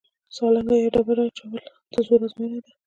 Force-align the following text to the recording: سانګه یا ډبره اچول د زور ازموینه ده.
سانګه 0.35 0.75
یا 0.79 0.89
ډبره 0.95 1.23
اچول 1.27 1.55
د 1.91 1.93
زور 2.07 2.21
ازموینه 2.25 2.59
ده. 2.63 2.71